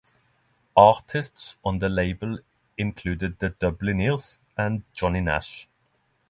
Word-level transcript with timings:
Artists 0.75 1.57
on 1.63 1.77
the 1.77 1.87
label 1.87 2.39
included 2.75 3.37
the 3.37 3.51
Dubliners 3.51 4.39
and 4.57 4.81
Johnny 4.95 5.21
Nash. 5.21 5.67